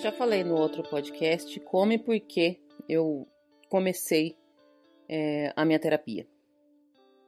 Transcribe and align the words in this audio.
Eu 0.00 0.04
já 0.04 0.12
falei 0.12 0.42
no 0.42 0.56
outro 0.56 0.82
podcast 0.82 1.60
como 1.60 1.92
e 1.92 1.98
por 1.98 2.18
que 2.20 2.58
eu 2.88 3.28
comecei 3.68 4.34
é, 5.06 5.52
a 5.54 5.62
minha 5.62 5.78
terapia. 5.78 6.26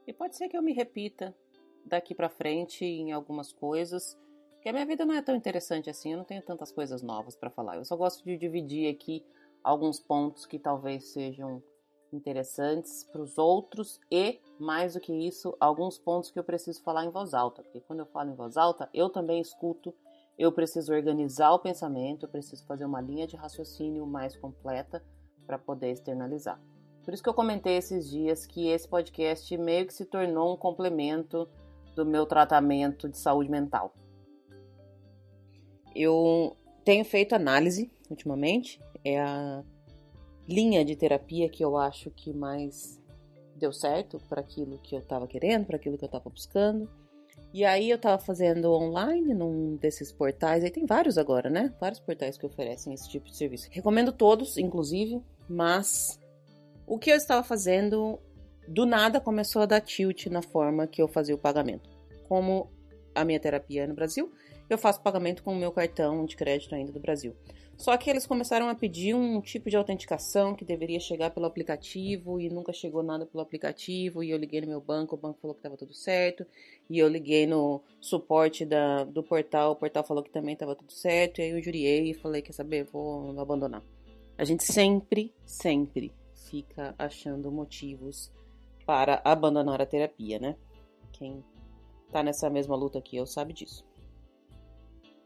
E 0.07 0.13
pode 0.15 0.37
ser 0.37 0.49
que 0.49 0.57
eu 0.57 0.63
me 0.63 0.73
repita 0.73 1.37
daqui 1.85 2.15
para 2.15 2.31
frente 2.31 2.83
em 2.83 3.13
algumas 3.13 3.53
coisas, 3.53 4.19
porque 4.53 4.71
a 4.71 4.73
minha 4.73 4.87
vida 4.87 5.05
não 5.05 5.15
é 5.15 5.21
tão 5.21 5.37
interessante 5.37 5.91
assim, 5.91 6.13
eu 6.13 6.17
não 6.17 6.25
tenho 6.25 6.41
tantas 6.41 6.73
coisas 6.73 7.03
novas 7.03 7.37
para 7.37 7.51
falar. 7.51 7.77
Eu 7.77 7.85
só 7.85 7.95
gosto 7.95 8.25
de 8.25 8.39
dividir 8.39 8.89
aqui 8.89 9.23
alguns 9.63 10.01
pontos 10.01 10.47
que 10.47 10.59
talvez 10.59 11.13
sejam 11.13 11.63
interessantes 12.11 13.05
para 13.05 13.21
os 13.21 13.37
outros 13.37 14.01
e, 14.11 14.41
mais 14.59 14.95
do 14.95 15.01
que 15.01 15.13
isso, 15.13 15.55
alguns 15.61 15.99
pontos 15.99 16.31
que 16.31 16.39
eu 16.39 16.45
preciso 16.45 16.83
falar 16.83 17.05
em 17.05 17.11
voz 17.11 17.35
alta, 17.35 17.63
porque 17.63 17.81
quando 17.81 18.01
eu 18.01 18.07
falo 18.07 18.31
em 18.31 18.35
voz 18.35 18.57
alta, 18.57 18.89
eu 18.95 19.11
também 19.11 19.43
escuto, 19.43 19.95
eu 20.43 20.51
preciso 20.51 20.93
organizar 20.93 21.53
o 21.53 21.59
pensamento, 21.61 22.27
eu 22.27 22.29
preciso 22.29 22.67
fazer 22.67 22.85
uma 22.85 23.01
linha 23.01 23.29
de 23.29 23.37
raciocínio 23.37 24.05
mais 24.05 24.37
completa 24.37 25.01
para 25.47 25.57
poder 25.57 25.93
externalizar. 25.93 26.61
Por 27.05 27.15
isso 27.15 27.23
que 27.23 27.29
eu 27.29 27.35
comentei 27.35 27.77
esses 27.77 28.11
dias 28.11 28.45
que 28.45 28.67
esse 28.67 28.89
podcast 28.89 29.57
meio 29.57 29.87
que 29.87 29.95
se 29.95 30.05
tornou 30.05 30.53
um 30.53 30.57
complemento 30.57 31.49
do 31.95 32.05
meu 32.05 32.27
tratamento 32.27 33.09
de 33.09 33.17
saúde 33.17 33.49
mental. 33.49 33.95
Eu 35.95 36.57
tenho 36.85 37.05
feito 37.05 37.37
análise 37.37 37.93
ultimamente, 38.11 38.81
é 39.05 39.21
a 39.21 39.63
linha 40.49 40.85
de 40.85 40.97
terapia 40.97 41.49
que 41.49 41.65
eu 41.65 41.77
acho 41.77 42.11
que 42.11 42.33
mais 42.33 43.01
deu 43.55 43.73
certo 43.73 44.21
para 44.29 44.41
aquilo 44.41 44.77
que 44.79 44.97
eu 44.97 45.01
estava 45.01 45.29
querendo, 45.29 45.67
para 45.67 45.77
aquilo 45.77 45.97
que 45.97 46.05
eu 46.05 46.07
estava 46.07 46.29
buscando. 46.29 46.91
E 47.53 47.65
aí 47.65 47.91
eu 47.91 47.97
estava 47.97 48.23
fazendo 48.23 48.73
online 48.73 49.35
num 49.35 49.77
desses 49.77 50.11
portais, 50.11 50.65
aí 50.65 50.71
tem 50.71 50.87
vários 50.87 51.19
agora, 51.19 51.51
né? 51.51 51.73
Vários 51.79 52.01
portais 52.01 52.39
que 52.39 52.47
oferecem 52.47 52.95
esse 52.95 53.09
tipo 53.09 53.27
de 53.27 53.37
serviço. 53.37 53.69
Recomendo 53.71 54.11
todos, 54.11 54.57
inclusive, 54.57 55.21
mas 55.49 56.19
o 56.87 56.99
que 56.99 57.11
eu 57.11 57.17
estava 57.17 57.43
fazendo 57.43 58.19
do 58.67 58.87
nada 58.87 59.21
começou 59.21 59.63
a 59.63 59.67
dar 59.67 59.81
tilt 59.81 60.27
na 60.27 60.41
forma 60.41 60.87
que 60.87 61.03
eu 61.03 61.09
fazia 61.09 61.35
o 61.35 61.39
pagamento. 61.39 61.91
Como 62.27 62.71
a 63.15 63.25
minha 63.25 63.39
terapia 63.39 63.85
é 63.85 63.87
no 63.87 63.95
Brasil, 63.95 64.33
eu 64.69 64.79
faço 64.79 65.03
pagamento 65.03 65.43
com 65.43 65.53
o 65.53 65.59
meu 65.59 65.73
cartão 65.73 66.25
de 66.25 66.37
crédito 66.37 66.75
ainda 66.75 66.93
do 66.93 67.01
Brasil. 67.01 67.35
Só 67.77 67.97
que 67.97 68.09
eles 68.09 68.27
começaram 68.27 68.69
a 68.69 68.75
pedir 68.75 69.15
um 69.15 69.41
tipo 69.41 69.69
de 69.69 69.77
autenticação 69.77 70.55
que 70.55 70.65
deveria 70.65 71.01
chegar 71.01 71.31
pelo 71.31 71.47
aplicativo 71.47 72.41
e 72.41 72.49
nunca 72.49 72.73
chegou 72.73 73.03
nada 73.03 73.27
pelo 73.27 73.43
aplicativo. 73.43 74.23
E 74.23 74.31
eu 74.31 74.39
liguei 74.39 74.61
no 74.61 74.69
meu 74.69 74.81
banco, 74.81 75.17
o 75.17 75.19
banco 75.19 75.41
falou 75.41 75.55
que 75.55 75.59
estava 75.59 75.77
tudo 75.77 75.93
certo. 75.93 76.47
E 76.89 76.99
eu 76.99 77.09
liguei 77.09 77.47
no 77.47 77.83
suporte 78.01 78.65
da, 78.65 79.05
do 79.05 79.23
portal, 79.23 79.73
o 79.73 79.77
portal 79.77 80.05
falou 80.05 80.23
que 80.23 80.31
também 80.31 80.53
estava 80.53 80.77
tudo 80.77 80.93
certo. 80.93 81.41
E 81.41 81.43
aí 81.43 81.51
eu 81.51 81.63
juriei 81.63 82.11
e 82.11 82.15
falei: 82.15 82.41
Quer 82.41 82.53
saber? 82.53 82.85
Vou 82.85 83.37
abandonar. 83.41 83.83
A 84.39 84.45
gente 84.45 84.63
sempre, 84.63 85.35
sempre 85.45 86.13
fica 86.35 86.95
achando 86.99 87.51
motivos 87.51 88.31
para 88.87 89.21
abandonar 89.25 89.81
a 89.81 89.87
terapia, 89.87 90.39
né? 90.39 90.57
Quem 91.13 91.43
tá 92.13 92.23
nessa 92.23 92.49
mesma 92.51 92.77
luta 92.77 93.01
que 93.01 93.17
eu 93.17 93.27
sabe 93.27 93.53
disso. 93.53 93.85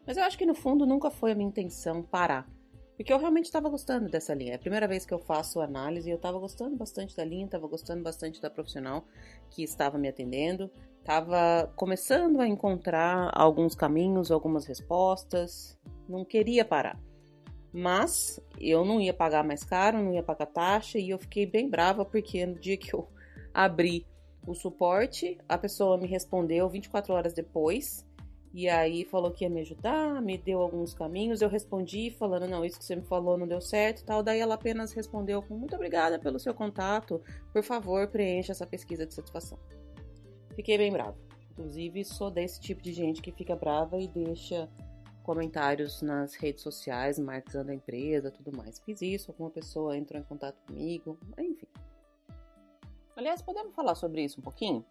Mas 0.07 0.17
eu 0.17 0.23
acho 0.23 0.39
que 0.39 0.47
no 0.47 0.55
fundo 0.55 0.87
nunca 0.87 1.11
foi 1.11 1.33
a 1.33 1.35
minha 1.35 1.49
intenção 1.49 2.03
parar. 2.03 2.49
Porque 2.97 3.13
eu 3.13 3.19
realmente 3.19 3.45
estava 3.45 3.69
gostando 3.69 4.09
dessa 4.09 4.33
linha. 4.33 4.53
É 4.53 4.55
a 4.55 4.59
primeira 4.59 4.89
vez 4.89 5.05
que 5.05 5.13
eu 5.13 5.19
faço 5.19 5.61
análise 5.61 6.09
e 6.09 6.13
eu 6.13 6.17
estava 6.17 6.39
gostando 6.39 6.77
bastante 6.77 7.15
da 7.15 7.25
linha, 7.25 7.45
estava 7.45 7.67
gostando 7.67 8.03
bastante 8.03 8.41
da 8.41 8.49
profissional 8.49 9.05
que 9.51 9.63
estava 9.63 9.99
me 9.99 10.09
atendendo, 10.09 10.71
estava 11.01 11.71
começando 11.77 12.41
a 12.41 12.49
encontrar 12.49 13.31
alguns 13.35 13.75
caminhos, 13.75 14.31
algumas 14.31 14.65
respostas, 14.65 15.79
não 16.09 16.25
queria 16.25 16.65
parar. 16.65 16.99
Mas 17.71 18.41
eu 18.59 18.83
não 18.83 18.99
ia 18.99 19.13
pagar 19.13 19.45
mais 19.45 19.63
caro, 19.63 20.03
não 20.03 20.15
ia 20.15 20.23
pagar 20.23 20.47
taxa 20.47 20.99
e 20.99 21.11
eu 21.11 21.19
fiquei 21.19 21.45
bem 21.45 21.69
brava 21.69 22.03
porque 22.03 22.47
no 22.47 22.59
dia 22.59 22.79
que 22.79 22.95
eu 22.95 23.07
abri 23.53 24.07
o 24.47 24.55
suporte, 24.55 25.37
a 25.47 25.59
pessoa 25.59 25.99
me 25.99 26.07
respondeu 26.07 26.67
24 26.71 27.13
horas 27.13 27.35
depois 27.35 28.06
e 28.53 28.69
aí 28.69 29.05
falou 29.05 29.31
que 29.31 29.45
ia 29.45 29.51
me 29.51 29.61
ajudar, 29.61 30.21
me 30.23 30.39
deu 30.39 30.61
alguns 30.61 30.95
caminhos. 30.95 31.43
Eu 31.43 31.49
respondi 31.49 32.11
falando, 32.11 32.49
não, 32.49 32.65
isso 32.65 32.79
que 32.79 32.85
você 32.85 32.97
me 32.97 33.03
falou 33.03 33.37
não 33.37 33.47
deu 33.47 33.61
certo 33.61 34.05
tal. 34.05 34.23
Daí 34.23 34.41
ela 34.41 34.55
apenas 34.55 34.93
respondeu 34.93 35.43
com 35.43 35.55
muito 35.57 35.75
obrigada 35.75 36.19
pelo 36.19 36.39
seu 36.39 36.55
contato. 36.55 37.21
Por 37.53 37.63
favor, 37.63 38.09
preencha 38.09 38.53
essa 38.53 38.67
pesquisa 38.67 39.07
de 39.07 39.15
satisfação. 39.15 39.59
Fiquei 40.55 40.79
bem 40.79 40.91
brava. 40.91 41.17
Inclusive, 41.51 42.05
sou 42.05 42.31
desse 42.31 42.61
tipo 42.61 42.83
de 42.83 42.93
gente 42.93 43.21
que 43.21 43.33
fica 43.33 43.55
brava 43.55 43.99
e 43.99 44.09
deixa 44.09 44.69
comentários 45.23 46.03
nas 46.03 46.35
redes 46.35 46.63
sociais, 46.63 47.19
marcando 47.19 47.71
a 47.71 47.75
empresa, 47.75 48.31
tudo 48.31 48.57
mais. 48.57 48.79
Fiz 48.79 49.03
isso, 49.03 49.31
alguma 49.31 49.51
pessoa 49.51 49.97
entrou 49.97 50.21
em 50.21 50.25
contato 50.25 50.57
comigo, 50.67 51.19
enfim. 51.39 51.67
Aliás, 53.17 53.43
podemos 53.43 53.75
falar 53.75 53.95
sobre 53.95 54.23
isso 54.23 54.39
um 54.41 54.43
pouquinho? 54.43 54.85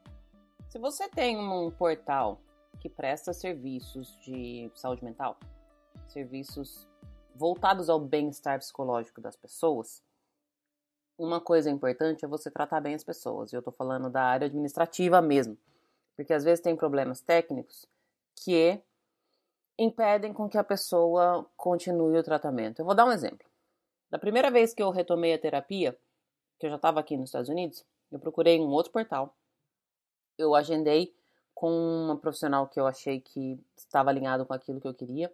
Se 0.67 0.77
você 0.77 1.07
tem 1.07 1.37
um 1.37 1.71
portal 1.71 2.41
que 2.79 2.89
presta 2.89 3.33
serviços 3.33 4.17
de 4.21 4.71
saúde 4.75 5.03
mental, 5.03 5.37
serviços 6.07 6.87
voltados 7.33 7.89
ao 7.89 7.99
bem-estar 7.99 8.59
psicológico 8.59 9.19
das 9.19 9.35
pessoas, 9.35 10.03
uma 11.17 11.39
coisa 11.39 11.69
importante 11.69 12.25
é 12.25 12.27
você 12.27 12.51
tratar 12.51 12.81
bem 12.81 12.93
as 12.93 13.03
pessoas. 13.03 13.53
Eu 13.53 13.59
estou 13.59 13.73
falando 13.73 14.09
da 14.09 14.23
área 14.23 14.47
administrativa 14.47 15.21
mesmo, 15.21 15.57
porque 16.15 16.33
às 16.33 16.43
vezes 16.43 16.61
tem 16.61 16.75
problemas 16.75 17.21
técnicos 17.21 17.85
que 18.35 18.81
impedem 19.77 20.33
com 20.33 20.49
que 20.49 20.57
a 20.57 20.63
pessoa 20.63 21.49
continue 21.55 22.17
o 22.17 22.23
tratamento. 22.23 22.79
Eu 22.79 22.85
vou 22.85 22.95
dar 22.95 23.05
um 23.05 23.11
exemplo. 23.11 23.47
Da 24.09 24.19
primeira 24.19 24.51
vez 24.51 24.73
que 24.73 24.83
eu 24.83 24.91
retomei 24.91 25.33
a 25.33 25.39
terapia, 25.39 25.97
que 26.59 26.65
eu 26.65 26.69
já 26.69 26.75
estava 26.75 26.99
aqui 26.99 27.17
nos 27.17 27.29
Estados 27.29 27.49
Unidos, 27.49 27.85
eu 28.11 28.19
procurei 28.19 28.59
um 28.59 28.69
outro 28.69 28.91
portal, 28.91 29.35
eu 30.37 30.53
agendei 30.53 31.15
com 31.55 31.71
uma 31.71 32.17
profissional 32.17 32.67
que 32.67 32.79
eu 32.79 32.85
achei 32.85 33.21
que 33.21 33.57
estava 33.77 34.09
alinhado 34.09 34.45
com 34.45 34.53
aquilo 34.53 34.81
que 34.81 34.87
eu 34.87 34.93
queria. 34.93 35.33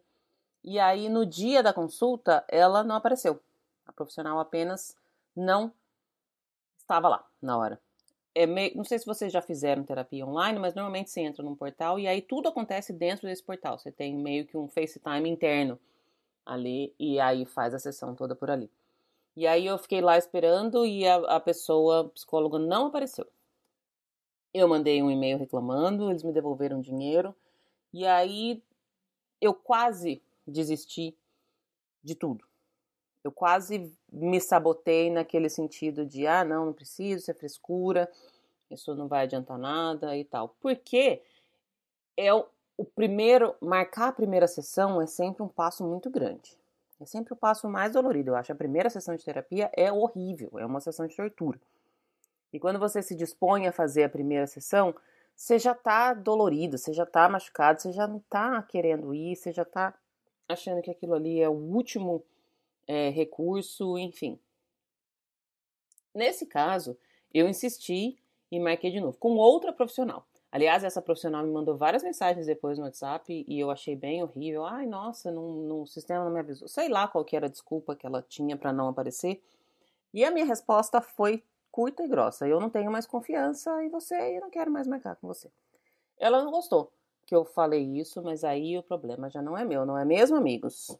E 0.63 0.79
aí, 0.79 1.09
no 1.09 1.25
dia 1.25 1.63
da 1.63 1.73
consulta, 1.73 2.45
ela 2.47 2.83
não 2.83 2.95
apareceu. 2.95 3.41
A 3.87 3.91
profissional 3.91 4.39
apenas 4.39 4.95
não 5.35 5.73
estava 6.77 7.09
lá 7.09 7.27
na 7.41 7.57
hora. 7.57 7.81
É 8.33 8.45
meio, 8.45 8.77
não 8.77 8.83
sei 8.83 8.99
se 8.99 9.05
vocês 9.05 9.33
já 9.33 9.41
fizeram 9.41 9.83
terapia 9.83 10.25
online, 10.25 10.59
mas 10.59 10.75
normalmente 10.75 11.09
você 11.09 11.21
entra 11.21 11.43
num 11.43 11.55
portal 11.55 11.99
e 11.99 12.07
aí 12.07 12.21
tudo 12.21 12.47
acontece 12.47 12.93
dentro 12.93 13.27
desse 13.27 13.43
portal. 13.43 13.77
Você 13.77 13.91
tem 13.91 14.15
meio 14.15 14.45
que 14.45 14.55
um 14.55 14.67
FaceTime 14.67 15.27
interno 15.27 15.77
ali 16.45 16.93
e 16.99 17.19
aí 17.19 17.45
faz 17.45 17.73
a 17.73 17.79
sessão 17.79 18.15
toda 18.15 18.35
por 18.35 18.49
ali. 18.49 18.69
E 19.35 19.47
aí 19.47 19.65
eu 19.65 19.77
fiquei 19.77 20.01
lá 20.01 20.17
esperando 20.17 20.85
e 20.85 21.07
a, 21.07 21.15
a 21.15 21.39
pessoa, 21.39 22.09
psicóloga, 22.09 22.59
não 22.59 22.87
apareceu. 22.87 23.27
Eu 24.53 24.67
mandei 24.67 25.01
um 25.01 25.09
e-mail 25.09 25.37
reclamando, 25.37 26.09
eles 26.09 26.23
me 26.23 26.33
devolveram 26.33 26.81
dinheiro 26.81 27.35
e 27.93 28.05
aí 28.05 28.61
eu 29.39 29.53
quase 29.53 30.21
desisti 30.45 31.15
de 32.03 32.15
tudo. 32.15 32.45
Eu 33.23 33.31
quase 33.31 33.93
me 34.11 34.41
sabotei 34.41 35.09
naquele 35.09 35.49
sentido 35.49 36.05
de 36.05 36.25
ah, 36.25 36.43
não, 36.43 36.65
não 36.65 36.73
preciso, 36.73 37.21
isso 37.21 37.31
é 37.31 37.33
frescura, 37.33 38.11
isso 38.69 38.95
não 38.95 39.07
vai 39.07 39.23
adiantar 39.23 39.57
nada 39.57 40.17
e 40.17 40.23
tal. 40.23 40.55
Porque 40.59 41.21
é 42.17 42.33
o, 42.33 42.45
o 42.77 42.85
primeiro, 42.85 43.55
marcar 43.61 44.09
a 44.09 44.13
primeira 44.13 44.47
sessão 44.47 45.01
é 45.01 45.05
sempre 45.05 45.43
um 45.43 45.47
passo 45.47 45.83
muito 45.83 46.09
grande. 46.09 46.57
É 46.99 47.05
sempre 47.05 47.33
o 47.33 47.35
passo 47.35 47.67
mais 47.67 47.93
dolorido. 47.93 48.31
Eu 48.31 48.35
acho 48.35 48.51
a 48.51 48.55
primeira 48.55 48.89
sessão 48.89 49.15
de 49.15 49.25
terapia 49.25 49.71
é 49.73 49.91
horrível, 49.91 50.51
é 50.57 50.65
uma 50.65 50.79
sessão 50.79 51.07
de 51.07 51.15
tortura. 51.15 51.59
E 52.51 52.59
quando 52.59 52.79
você 52.79 53.01
se 53.01 53.15
dispõe 53.15 53.67
a 53.67 53.71
fazer 53.71 54.03
a 54.03 54.09
primeira 54.09 54.47
sessão, 54.47 54.93
você 55.35 55.57
já 55.57 55.73
tá 55.73 56.13
dolorido, 56.13 56.77
você 56.77 56.93
já 56.93 57.05
tá 57.05 57.27
machucado, 57.27 57.81
você 57.81 57.91
já 57.91 58.07
não 58.07 58.19
tá 58.29 58.61
querendo 58.63 59.13
ir, 59.13 59.35
você 59.35 59.51
já 59.51 59.65
tá 59.65 59.93
achando 60.47 60.81
que 60.81 60.91
aquilo 60.91 61.13
ali 61.13 61.39
é 61.39 61.49
o 61.49 61.53
último 61.53 62.23
é, 62.87 63.09
recurso, 63.09 63.97
enfim. 63.97 64.39
Nesse 66.13 66.45
caso, 66.45 66.97
eu 67.33 67.47
insisti 67.47 68.17
e 68.51 68.59
marquei 68.59 68.91
de 68.91 68.99
novo 68.99 69.17
com 69.17 69.37
outra 69.37 69.71
profissional. 69.71 70.27
Aliás, 70.51 70.83
essa 70.83 71.01
profissional 71.01 71.45
me 71.45 71.51
mandou 71.51 71.77
várias 71.77 72.03
mensagens 72.03 72.45
depois 72.45 72.77
no 72.77 72.83
WhatsApp 72.83 73.45
e 73.47 73.59
eu 73.59 73.71
achei 73.71 73.95
bem 73.95 74.21
horrível. 74.21 74.65
Ai, 74.65 74.85
nossa, 74.85 75.31
no, 75.31 75.87
sistema 75.87 76.25
não 76.25 76.31
me 76.31 76.41
avisou. 76.41 76.67
Sei 76.67 76.89
lá 76.89 77.07
qual 77.07 77.23
que 77.23 77.37
era 77.37 77.45
a 77.45 77.49
desculpa 77.49 77.95
que 77.95 78.05
ela 78.05 78.21
tinha 78.21 78.57
para 78.57 78.73
não 78.73 78.89
aparecer. 78.89 79.41
E 80.13 80.25
a 80.25 80.31
minha 80.31 80.45
resposta 80.45 80.99
foi 80.99 81.41
curta 81.71 82.03
e 82.03 82.07
grossa. 82.07 82.47
Eu 82.47 82.59
não 82.59 82.69
tenho 82.69 82.91
mais 82.91 83.05
confiança 83.05 83.83
em 83.83 83.89
você 83.89 84.35
e 84.35 84.39
não 84.39 84.49
quero 84.49 84.71
mais 84.71 84.87
marcar 84.87 85.15
com 85.15 85.27
você. 85.27 85.49
Ela 86.17 86.43
não 86.43 86.51
gostou 86.51 86.91
que 87.31 87.35
eu 87.35 87.45
falei 87.45 87.81
isso, 87.97 88.21
mas 88.21 88.43
aí 88.43 88.77
o 88.77 88.83
problema 88.83 89.29
já 89.29 89.41
não 89.41 89.57
é 89.57 89.63
meu, 89.63 89.85
não 89.85 89.97
é 89.97 90.03
mesmo, 90.03 90.35
amigos? 90.35 90.97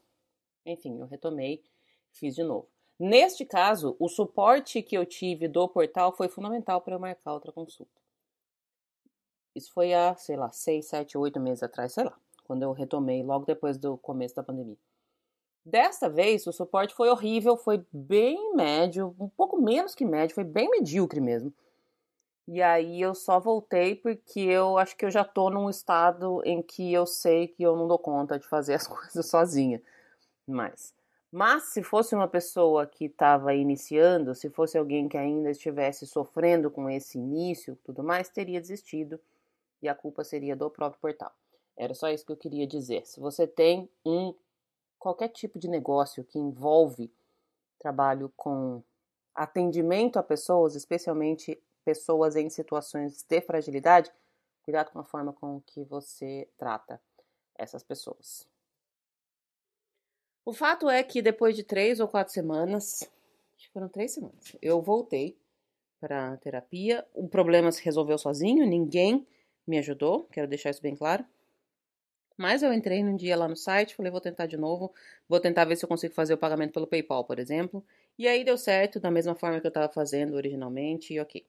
Enfim, 0.64 0.98
eu 0.98 1.06
retomei, 1.06 1.62
fiz 2.10 2.34
de 2.34 2.42
novo. 2.42 2.66
Neste 2.98 3.44
caso, 3.44 3.94
o 3.98 4.08
suporte 4.08 4.82
que 4.82 4.96
eu 4.96 5.04
tive 5.04 5.46
do 5.46 5.68
portal 5.68 6.10
foi 6.16 6.28
fundamental 6.28 6.80
para 6.80 6.94
eu 6.94 6.98
marcar 6.98 7.34
outra 7.34 7.52
consulta. 7.52 8.00
Isso 9.54 9.70
foi 9.74 9.92
há, 9.92 10.16
sei 10.16 10.36
lá, 10.36 10.50
seis, 10.50 10.86
sete, 10.86 11.18
oito 11.18 11.38
meses 11.38 11.62
atrás, 11.62 11.92
sei 11.92 12.04
lá, 12.04 12.18
quando 12.44 12.62
eu 12.62 12.72
retomei, 12.72 13.22
logo 13.22 13.44
depois 13.44 13.76
do 13.76 13.98
começo 13.98 14.34
da 14.34 14.42
pandemia. 14.42 14.78
Desta 15.64 16.08
vez, 16.08 16.46
o 16.46 16.52
suporte 16.52 16.94
foi 16.94 17.08
horrível, 17.08 17.56
foi 17.56 17.84
bem 17.92 18.54
médio, 18.54 19.14
um 19.18 19.28
pouco 19.28 19.60
menos 19.60 19.94
que 19.94 20.04
médio, 20.04 20.34
foi 20.34 20.44
bem 20.44 20.68
medíocre 20.68 21.20
mesmo. 21.20 21.52
E 22.48 22.60
aí 22.60 23.00
eu 23.00 23.14
só 23.14 23.38
voltei 23.38 23.94
porque 23.94 24.40
eu 24.40 24.76
acho 24.76 24.96
que 24.96 25.04
eu 25.04 25.10
já 25.10 25.24
tô 25.24 25.48
num 25.48 25.70
estado 25.70 26.42
em 26.44 26.60
que 26.60 26.92
eu 26.92 27.06
sei 27.06 27.46
que 27.46 27.62
eu 27.62 27.76
não 27.76 27.86
dou 27.86 27.98
conta 27.98 28.38
de 28.38 28.46
fazer 28.48 28.74
as 28.74 28.88
coisas 28.88 29.24
sozinha. 29.26 29.80
Mas, 30.46 30.92
mas 31.30 31.72
se 31.72 31.82
fosse 31.82 32.14
uma 32.14 32.26
pessoa 32.26 32.84
que 32.84 33.04
estava 33.04 33.54
iniciando, 33.54 34.34
se 34.34 34.50
fosse 34.50 34.76
alguém 34.76 35.08
que 35.08 35.16
ainda 35.16 35.50
estivesse 35.50 36.06
sofrendo 36.06 36.70
com 36.70 36.90
esse 36.90 37.18
início, 37.18 37.78
tudo 37.84 38.02
mais, 38.02 38.28
teria 38.28 38.60
desistido 38.60 39.20
e 39.80 39.88
a 39.88 39.94
culpa 39.94 40.24
seria 40.24 40.56
do 40.56 40.68
próprio 40.68 41.00
portal. 41.00 41.32
Era 41.76 41.94
só 41.94 42.08
isso 42.08 42.26
que 42.26 42.32
eu 42.32 42.36
queria 42.36 42.66
dizer. 42.66 43.06
Se 43.06 43.20
você 43.20 43.46
tem 43.46 43.88
um 44.04 44.34
qualquer 45.02 45.30
tipo 45.30 45.58
de 45.58 45.66
negócio 45.66 46.22
que 46.22 46.38
envolve 46.38 47.12
trabalho 47.76 48.32
com 48.36 48.80
atendimento 49.34 50.16
a 50.16 50.22
pessoas, 50.22 50.76
especialmente 50.76 51.60
pessoas 51.84 52.36
em 52.36 52.48
situações 52.48 53.24
de 53.28 53.40
fragilidade, 53.40 54.12
cuidado 54.62 54.92
com 54.92 55.00
a 55.00 55.04
forma 55.04 55.32
com 55.32 55.60
que 55.62 55.82
você 55.82 56.48
trata 56.56 57.02
essas 57.56 57.82
pessoas. 57.82 58.46
O 60.44 60.52
fato 60.52 60.88
é 60.88 61.02
que 61.02 61.20
depois 61.20 61.56
de 61.56 61.64
três 61.64 61.98
ou 61.98 62.06
quatro 62.06 62.32
semanas, 62.32 63.02
acho 63.56 63.66
que 63.66 63.72
foram 63.72 63.88
três 63.88 64.12
semanas, 64.12 64.56
eu 64.62 64.80
voltei 64.80 65.36
para 65.98 66.36
terapia. 66.36 67.04
O 67.12 67.28
problema 67.28 67.72
se 67.72 67.82
resolveu 67.82 68.18
sozinho, 68.18 68.64
ninguém 68.64 69.26
me 69.66 69.78
ajudou, 69.78 70.28
quero 70.30 70.46
deixar 70.46 70.70
isso 70.70 70.82
bem 70.82 70.94
claro. 70.94 71.26
Mas 72.36 72.62
eu 72.62 72.72
entrei 72.72 73.02
num 73.02 73.16
dia 73.16 73.36
lá 73.36 73.46
no 73.46 73.56
site, 73.56 73.94
falei, 73.94 74.10
vou 74.10 74.20
tentar 74.20 74.46
de 74.46 74.56
novo, 74.56 74.92
vou 75.28 75.38
tentar 75.38 75.64
ver 75.64 75.76
se 75.76 75.84
eu 75.84 75.88
consigo 75.88 76.14
fazer 76.14 76.34
o 76.34 76.38
pagamento 76.38 76.72
pelo 76.72 76.86
PayPal, 76.86 77.24
por 77.24 77.38
exemplo. 77.38 77.84
E 78.18 78.26
aí 78.26 78.44
deu 78.44 78.56
certo, 78.58 78.98
da 78.98 79.10
mesma 79.10 79.34
forma 79.34 79.60
que 79.60 79.66
eu 79.66 79.70
estava 79.70 79.92
fazendo 79.92 80.34
originalmente, 80.34 81.14
e 81.14 81.20
ok. 81.20 81.44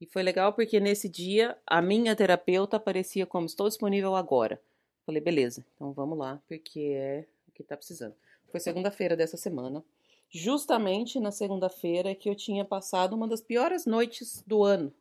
E 0.00 0.06
foi 0.06 0.22
legal 0.22 0.52
porque 0.52 0.80
nesse 0.80 1.08
dia 1.08 1.56
a 1.66 1.82
minha 1.82 2.16
terapeuta 2.16 2.76
aparecia 2.78 3.26
como 3.26 3.46
estou 3.46 3.68
disponível 3.68 4.14
agora. 4.16 4.60
Falei, 5.04 5.20
beleza, 5.20 5.64
então 5.74 5.92
vamos 5.92 6.16
lá, 6.16 6.40
porque 6.48 6.94
é 6.94 7.26
o 7.48 7.52
que 7.52 7.62
está 7.62 7.76
precisando. 7.76 8.14
Foi 8.50 8.60
segunda-feira 8.60 9.16
dessa 9.16 9.36
semana. 9.36 9.84
Justamente 10.30 11.18
na 11.18 11.30
segunda-feira 11.30 12.14
que 12.14 12.30
eu 12.30 12.34
tinha 12.34 12.64
passado 12.64 13.14
uma 13.14 13.28
das 13.28 13.40
piores 13.40 13.84
noites 13.84 14.42
do 14.46 14.62
ano. 14.62 14.92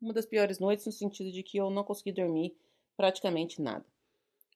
Uma 0.00 0.12
das 0.12 0.24
piores 0.24 0.58
noites 0.58 0.86
no 0.86 0.92
sentido 0.92 1.30
de 1.32 1.42
que 1.42 1.58
eu 1.58 1.68
não 1.70 1.84
consegui 1.84 2.12
dormir 2.12 2.56
praticamente 2.96 3.60
nada. 3.60 3.84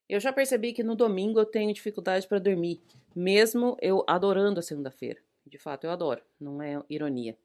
Eu 0.08 0.19
já 0.19 0.32
percebi 0.32 0.72
que 0.72 0.82
no 0.82 0.96
domingo 0.96 1.38
eu 1.38 1.44
tenho 1.44 1.72
dificuldade 1.72 2.26
para 2.26 2.38
dormir, 2.38 2.81
mesmo 3.14 3.76
eu 3.78 4.02
adorando 4.06 4.58
a 4.58 4.62
segunda-feira. 4.62 5.20
De 5.46 5.58
fato, 5.58 5.84
eu 5.84 5.90
adoro, 5.90 6.22
não 6.40 6.62
é 6.62 6.82
ironia. 6.88 7.37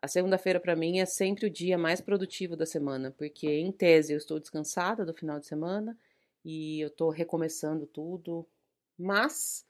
A 0.00 0.08
segunda-feira 0.08 0.58
para 0.58 0.74
mim 0.74 0.98
é 0.98 1.04
sempre 1.04 1.46
o 1.46 1.50
dia 1.50 1.76
mais 1.76 2.00
produtivo 2.00 2.56
da 2.56 2.64
semana, 2.64 3.14
porque 3.18 3.46
em 3.46 3.70
tese 3.70 4.14
eu 4.14 4.16
estou 4.16 4.40
descansada 4.40 5.04
do 5.04 5.12
final 5.12 5.38
de 5.38 5.46
semana 5.46 5.98
e 6.42 6.80
eu 6.80 6.88
estou 6.88 7.10
recomeçando 7.10 7.86
tudo. 7.86 8.46
Mas 8.98 9.66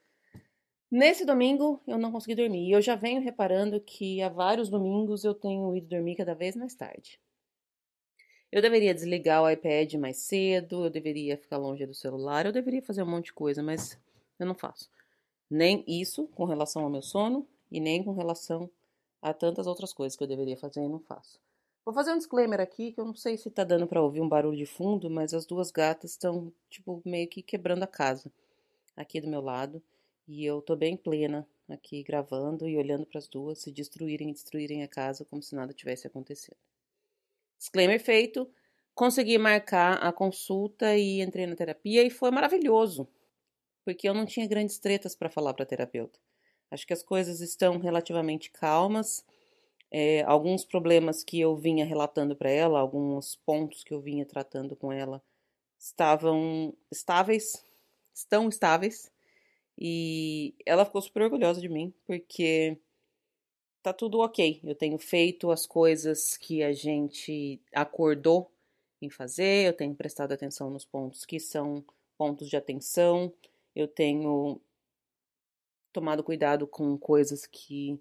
nesse 0.89 1.25
domingo 1.25 1.81
eu 1.85 1.97
não 1.97 2.13
consegui 2.13 2.35
dormir 2.35 2.69
e 2.69 2.71
eu 2.71 2.81
já 2.81 2.95
venho 2.95 3.21
reparando 3.21 3.81
que 3.81 4.21
há 4.21 4.29
vários 4.29 4.69
domingos 4.69 5.25
eu 5.25 5.33
tenho 5.33 5.75
ido 5.75 5.87
dormir 5.87 6.15
cada 6.15 6.33
vez 6.33 6.55
mais 6.55 6.73
tarde. 6.75 7.19
Eu 8.49 8.61
deveria 8.61 8.93
desligar 8.93 9.43
o 9.43 9.49
iPad 9.49 9.93
mais 9.95 10.17
cedo, 10.17 10.85
eu 10.85 10.89
deveria 10.89 11.37
ficar 11.37 11.57
longe 11.57 11.85
do 11.85 11.93
celular, 11.93 12.45
eu 12.45 12.51
deveria 12.51 12.81
fazer 12.81 13.03
um 13.03 13.09
monte 13.09 13.25
de 13.25 13.33
coisa, 13.33 13.61
mas 13.61 13.99
eu 14.39 14.45
não 14.45 14.55
faço. 14.55 14.89
Nem 15.49 15.83
isso 15.85 16.27
com 16.29 16.45
relação 16.45 16.83
ao 16.83 16.89
meu 16.89 17.01
sono 17.01 17.45
e 17.69 17.81
nem 17.81 18.01
com 18.01 18.13
relação 18.13 18.69
a 19.21 19.33
tantas 19.33 19.67
outras 19.67 19.91
coisas 19.91 20.15
que 20.15 20.23
eu 20.23 20.27
deveria 20.27 20.55
fazer 20.55 20.81
e 20.81 20.87
não 20.87 20.99
faço. 20.99 21.41
Vou 21.83 21.93
fazer 21.93 22.11
um 22.11 22.17
disclaimer 22.17 22.61
aqui 22.61 22.93
que 22.93 22.99
eu 22.99 23.05
não 23.05 23.15
sei 23.15 23.37
se 23.37 23.49
tá 23.49 23.65
dando 23.65 23.85
para 23.85 24.01
ouvir 24.01 24.21
um 24.21 24.29
barulho 24.29 24.57
de 24.57 24.65
fundo, 24.65 25.09
mas 25.09 25.33
as 25.33 25.45
duas 25.45 25.69
gatas 25.69 26.11
estão 26.11 26.51
tipo 26.69 27.01
meio 27.05 27.27
que 27.27 27.41
quebrando 27.41 27.83
a 27.83 27.87
casa 27.87 28.31
aqui 28.95 29.19
do 29.19 29.27
meu 29.27 29.41
lado 29.41 29.81
e 30.25 30.45
eu 30.45 30.61
tô 30.61 30.75
bem 30.75 30.95
plena 30.95 31.45
aqui 31.67 32.01
gravando 32.01 32.67
e 32.67 32.77
olhando 32.77 33.05
para 33.05 33.19
as 33.19 33.27
duas 33.27 33.59
se 33.59 33.71
destruírem 33.71 34.29
e 34.29 34.33
destruírem 34.33 34.83
a 34.83 34.87
casa 34.87 35.25
como 35.25 35.43
se 35.43 35.53
nada 35.53 35.73
tivesse 35.73 36.07
acontecendo. 36.07 36.57
Disclaimer 37.57 37.99
feito. 37.99 38.49
Consegui 38.93 39.37
marcar 39.37 39.93
a 39.95 40.11
consulta 40.11 40.95
e 40.95 41.21
entrei 41.21 41.45
na 41.45 41.55
terapia 41.55 42.03
e 42.03 42.09
foi 42.09 42.31
maravilhoso, 42.31 43.07
porque 43.85 44.09
eu 44.09 44.13
não 44.13 44.25
tinha 44.25 44.47
grandes 44.47 44.79
tretas 44.79 45.15
para 45.15 45.29
falar 45.29 45.53
para 45.53 45.63
a 45.63 45.67
terapeuta. 45.67 46.19
Acho 46.71 46.85
que 46.85 46.93
as 46.93 47.03
coisas 47.03 47.39
estão 47.39 47.77
relativamente 47.77 48.51
calmas. 48.51 49.23
É, 49.89 50.23
alguns 50.23 50.65
problemas 50.65 51.23
que 51.23 51.39
eu 51.39 51.55
vinha 51.55 51.85
relatando 51.85 52.35
para 52.35 52.49
ela, 52.49 52.79
alguns 52.79 53.35
pontos 53.45 53.83
que 53.83 53.93
eu 53.93 54.01
vinha 54.01 54.25
tratando 54.25 54.75
com 54.75 54.91
ela, 54.91 55.23
estavam 55.79 56.73
estáveis, 56.91 57.63
estão 58.13 58.49
estáveis. 58.49 59.11
E 59.77 60.55
ela 60.65 60.85
ficou 60.85 61.01
super 61.01 61.21
orgulhosa 61.23 61.61
de 61.61 61.69
mim, 61.69 61.93
porque 62.05 62.77
tá 63.87 63.93
tudo 63.93 64.19
ok. 64.19 64.59
Eu 64.63 64.75
tenho 64.75 64.97
feito 64.97 65.49
as 65.49 65.65
coisas 65.65 66.35
que 66.35 66.61
a 66.61 66.73
gente 66.73 67.59
acordou 67.73 68.51
em 69.01 69.09
fazer, 69.09 69.67
eu 69.67 69.73
tenho 69.73 69.95
prestado 69.95 70.33
atenção 70.33 70.69
nos 70.69 70.83
pontos 70.83 71.25
que 71.25 71.39
são 71.39 71.83
pontos 72.17 72.49
de 72.49 72.57
atenção, 72.57 73.31
eu 73.75 73.87
tenho 73.87 74.59
tomado 75.93 76.23
cuidado 76.23 76.67
com 76.67 76.97
coisas 76.97 77.45
que 77.45 77.99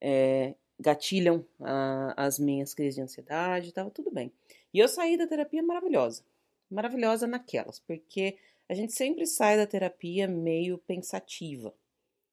é, 0.00 0.54
gatilham 0.78 1.44
a, 1.60 2.14
as 2.16 2.38
minhas 2.38 2.74
crises 2.74 2.96
de 2.96 3.02
ansiedade, 3.02 3.68
estava 3.68 3.90
tudo 3.90 4.10
bem. 4.10 4.32
E 4.72 4.78
eu 4.78 4.88
saí 4.88 5.16
da 5.16 5.26
terapia 5.26 5.62
maravilhosa, 5.62 6.24
maravilhosa 6.70 7.26
naquelas, 7.26 7.78
porque 7.78 8.36
a 8.68 8.74
gente 8.74 8.92
sempre 8.94 9.26
sai 9.26 9.56
da 9.56 9.66
terapia 9.66 10.26
meio 10.26 10.78
pensativa. 10.78 11.72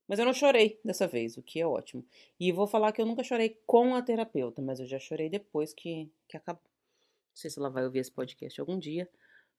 Mas 0.08 0.20
eu 0.20 0.26
não 0.26 0.34
chorei 0.34 0.80
dessa 0.84 1.06
vez, 1.06 1.38
o 1.38 1.44
que 1.44 1.60
é 1.60 1.68
ótimo. 1.68 2.06
E 2.40 2.52
vou 2.52 2.66
falar 2.66 2.92
que 2.92 3.02
eu 3.02 3.06
nunca 3.06 3.24
chorei 3.24 3.60
com 3.66 3.94
a 3.94 4.02
terapeuta, 4.02 4.62
mas 4.62 4.80
eu 4.80 4.86
já 4.86 4.98
chorei 4.98 5.30
depois 5.30 5.74
que, 5.74 6.10
que 6.28 6.38
acabou. 6.38 6.64
Não 6.64 7.36
sei 7.36 7.52
se 7.52 7.60
ela 7.60 7.70
vai 7.70 7.84
ouvir 7.84 8.00
esse 8.00 8.12
podcast 8.12 8.60
algum 8.60 8.80
dia, 8.80 9.10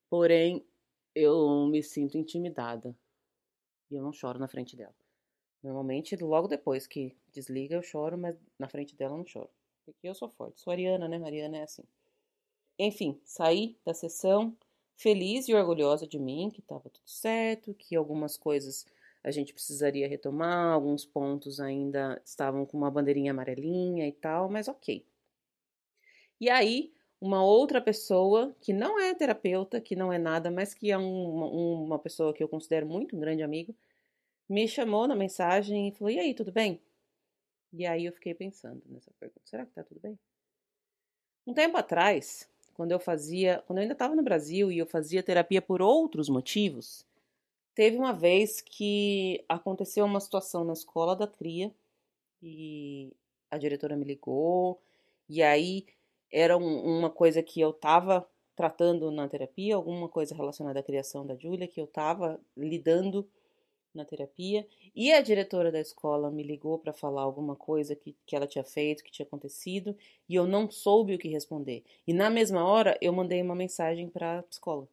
porém 0.08 0.64
eu 1.14 1.66
me 1.66 1.82
sinto 1.82 2.16
intimidada. 2.16 2.96
E 3.90 3.94
eu 3.94 4.02
não 4.02 4.12
choro 4.12 4.38
na 4.38 4.48
frente 4.48 4.74
dela. 4.76 4.94
Normalmente, 5.62 6.16
logo 6.16 6.48
depois 6.48 6.86
que 6.86 7.16
desliga, 7.32 7.74
eu 7.74 7.82
choro, 7.82 8.16
mas 8.16 8.36
na 8.58 8.68
frente 8.68 8.94
dela 8.94 9.14
eu 9.14 9.18
não 9.18 9.26
choro. 9.26 9.50
Porque 9.84 10.08
eu 10.08 10.14
sou 10.14 10.28
forte. 10.28 10.60
Sou 10.60 10.70
Ariana, 10.70 11.08
né? 11.08 11.20
Ariana 11.24 11.58
é 11.58 11.62
assim. 11.62 11.82
Enfim, 12.78 13.20
saí 13.24 13.76
da 13.84 13.92
sessão 13.92 14.56
feliz 14.96 15.48
e 15.48 15.54
orgulhosa 15.54 16.06
de 16.06 16.18
mim, 16.18 16.50
que 16.50 16.60
estava 16.60 16.88
tudo 16.90 17.08
certo, 17.08 17.74
que 17.74 17.96
algumas 17.96 18.36
coisas 18.36 18.86
a 19.22 19.30
gente 19.30 19.52
precisaria 19.52 20.08
retomar, 20.08 20.72
alguns 20.72 21.04
pontos 21.04 21.60
ainda 21.60 22.20
estavam 22.24 22.64
com 22.64 22.76
uma 22.76 22.90
bandeirinha 22.90 23.32
amarelinha 23.32 24.06
e 24.06 24.12
tal, 24.12 24.48
mas 24.48 24.68
ok. 24.68 25.04
E 26.40 26.48
aí, 26.48 26.92
uma 27.20 27.44
outra 27.44 27.80
pessoa 27.80 28.54
que 28.60 28.72
não 28.72 28.98
é 28.98 29.14
terapeuta, 29.14 29.80
que 29.80 29.96
não 29.96 30.12
é 30.12 30.18
nada, 30.18 30.50
mas 30.50 30.72
que 30.72 30.90
é 30.90 30.98
um, 30.98 31.84
uma 31.84 31.98
pessoa 31.98 32.32
que 32.32 32.42
eu 32.42 32.48
considero 32.48 32.86
muito 32.86 33.16
um 33.16 33.20
grande 33.20 33.42
amigo, 33.42 33.74
me 34.48 34.66
chamou 34.68 35.06
na 35.06 35.16
mensagem 35.16 35.88
e 35.88 35.92
falou: 35.92 36.10
E 36.10 36.18
aí, 36.18 36.34
tudo 36.34 36.52
bem? 36.52 36.80
E 37.72 37.86
aí 37.86 38.06
eu 38.06 38.12
fiquei 38.12 38.34
pensando 38.34 38.82
nessa 38.86 39.10
pergunta: 39.18 39.42
será 39.44 39.66
que 39.66 39.72
tá 39.72 39.82
tudo 39.82 40.00
bem? 40.00 40.18
Um 41.46 41.54
tempo 41.54 41.76
atrás, 41.76 42.48
quando 42.74 42.92
eu 42.92 43.00
fazia, 43.00 43.62
quando 43.66 43.78
eu 43.78 43.82
ainda 43.82 43.94
estava 43.94 44.14
no 44.14 44.22
Brasil 44.22 44.70
e 44.70 44.78
eu 44.78 44.86
fazia 44.86 45.22
terapia 45.22 45.60
por 45.60 45.82
outros 45.82 46.28
motivos, 46.28 47.04
Teve 47.78 47.96
uma 47.96 48.12
vez 48.12 48.60
que 48.60 49.44
aconteceu 49.48 50.04
uma 50.04 50.18
situação 50.18 50.64
na 50.64 50.72
escola 50.72 51.14
da 51.14 51.28
cria 51.28 51.72
e 52.42 53.12
a 53.48 53.56
diretora 53.56 53.96
me 53.96 54.04
ligou, 54.04 54.82
e 55.28 55.44
aí 55.44 55.86
era 56.28 56.58
um, 56.58 56.98
uma 56.98 57.08
coisa 57.08 57.40
que 57.40 57.60
eu 57.60 57.70
estava 57.70 58.28
tratando 58.56 59.12
na 59.12 59.28
terapia, 59.28 59.76
alguma 59.76 60.08
coisa 60.08 60.34
relacionada 60.34 60.80
à 60.80 60.82
criação 60.82 61.24
da 61.24 61.36
Júlia, 61.36 61.68
que 61.68 61.80
eu 61.80 61.84
estava 61.84 62.40
lidando 62.56 63.24
na 63.94 64.04
terapia, 64.04 64.66
e 64.92 65.12
a 65.12 65.20
diretora 65.20 65.70
da 65.70 65.78
escola 65.78 66.32
me 66.32 66.42
ligou 66.42 66.80
para 66.80 66.92
falar 66.92 67.22
alguma 67.22 67.54
coisa 67.54 67.94
que, 67.94 68.16
que 68.26 68.34
ela 68.34 68.48
tinha 68.48 68.64
feito, 68.64 69.04
que 69.04 69.12
tinha 69.12 69.24
acontecido, 69.24 69.96
e 70.28 70.34
eu 70.34 70.48
não 70.48 70.68
soube 70.68 71.14
o 71.14 71.18
que 71.18 71.28
responder. 71.28 71.84
E 72.04 72.12
na 72.12 72.28
mesma 72.28 72.64
hora 72.64 72.98
eu 73.00 73.12
mandei 73.12 73.40
uma 73.40 73.54
mensagem 73.54 74.08
para 74.08 74.40
a 74.40 74.42
psicóloga, 74.42 74.88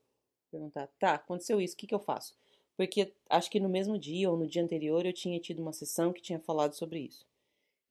perguntar: 0.51 0.87
tá, 0.99 1.15
aconteceu 1.15 1.59
isso, 1.59 1.73
o 1.73 1.77
que, 1.77 1.87
que 1.87 1.95
eu 1.95 1.99
faço? 1.99 2.44
Porque 2.77 3.13
acho 3.29 3.49
que 3.49 3.59
no 3.59 3.69
mesmo 3.69 3.97
dia 3.97 4.29
ou 4.29 4.37
no 4.37 4.47
dia 4.47 4.63
anterior 4.63 5.05
eu 5.05 5.13
tinha 5.13 5.39
tido 5.39 5.61
uma 5.61 5.73
sessão 5.73 6.11
que 6.11 6.21
tinha 6.21 6.39
falado 6.39 6.73
sobre 6.73 6.99
isso. 6.99 7.25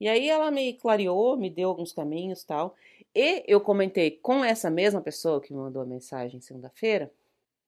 E 0.01 0.09
aí 0.09 0.29
ela 0.29 0.51
me 0.51 0.75
clareou, 0.75 1.37
me 1.37 1.49
deu 1.49 1.69
alguns 1.69 1.93
caminhos 1.93 2.45
tal. 2.45 2.75
E 3.15 3.45
eu 3.47 3.61
comentei 3.61 4.11
com 4.11 4.45
essa 4.45 4.69
mesma 4.71 5.01
pessoa 5.01 5.41
que 5.41 5.53
me 5.53 5.59
mandou 5.59 5.83
a 5.83 5.87
mensagem 5.87 6.41
segunda-feira 6.41 7.11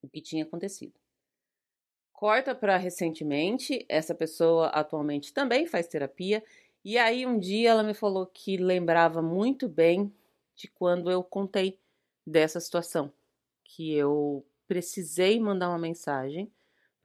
o 0.01 0.09
que 0.09 0.21
tinha 0.21 0.43
acontecido. 0.43 0.93
Corta 2.13 2.55
para 2.55 2.77
recentemente, 2.77 3.85
essa 3.87 4.15
pessoa 4.15 4.67
atualmente 4.67 5.33
também 5.33 5.67
faz 5.67 5.87
terapia, 5.87 6.43
e 6.83 6.97
aí 6.97 7.25
um 7.25 7.37
dia 7.37 7.69
ela 7.69 7.83
me 7.83 7.93
falou 7.93 8.25
que 8.25 8.57
lembrava 8.57 9.21
muito 9.21 9.67
bem 9.67 10.11
de 10.55 10.67
quando 10.67 11.11
eu 11.11 11.23
contei 11.23 11.77
dessa 12.25 12.59
situação, 12.59 13.11
que 13.63 13.93
eu 13.93 14.43
precisei 14.67 15.39
mandar 15.39 15.69
uma 15.69 15.77
mensagem 15.77 16.51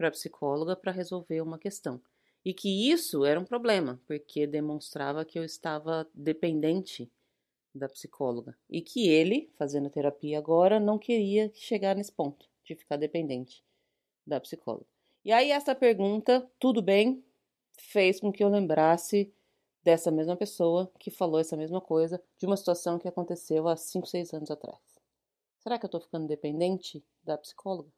para 0.02 0.08
a 0.08 0.10
psicóloga 0.10 0.74
para 0.74 0.90
resolver 0.90 1.40
uma 1.40 1.56
questão. 1.56 2.02
E 2.44 2.52
que 2.52 2.90
isso 2.90 3.24
era 3.24 3.38
um 3.38 3.44
problema, 3.44 4.00
porque 4.04 4.48
demonstrava 4.48 5.24
que 5.24 5.38
eu 5.38 5.44
estava 5.44 6.10
dependente 6.12 7.08
da 7.72 7.88
psicóloga. 7.88 8.58
E 8.68 8.82
que 8.82 9.08
ele, 9.08 9.48
fazendo 9.56 9.88
terapia 9.88 10.38
agora, 10.38 10.80
não 10.80 10.98
queria 10.98 11.52
chegar 11.54 11.94
nesse 11.94 12.10
ponto 12.10 12.48
de 12.64 12.74
ficar 12.74 12.96
dependente 12.96 13.64
da 14.26 14.40
psicóloga. 14.40 14.86
E 15.24 15.30
aí, 15.30 15.52
essa 15.52 15.72
pergunta, 15.72 16.50
tudo 16.58 16.82
bem, 16.82 17.24
fez 17.78 18.18
com 18.18 18.32
que 18.32 18.42
eu 18.42 18.48
lembrasse 18.48 19.32
dessa 19.84 20.10
mesma 20.10 20.36
pessoa 20.36 20.90
que 20.98 21.12
falou 21.12 21.38
essa 21.38 21.56
mesma 21.56 21.80
coisa 21.80 22.20
de 22.38 22.46
uma 22.46 22.56
situação 22.56 22.98
que 22.98 23.06
aconteceu 23.06 23.68
há 23.68 23.76
5, 23.76 24.04
6 24.04 24.34
anos 24.34 24.50
atrás. 24.50 24.80
Será 25.60 25.78
que 25.78 25.86
eu 25.86 25.90
tô 25.90 26.00
ficando 26.00 26.26
dependente 26.26 27.04
da 27.22 27.38
psicóloga? 27.38 27.88